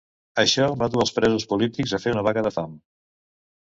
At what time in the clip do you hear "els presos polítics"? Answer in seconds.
1.05-1.97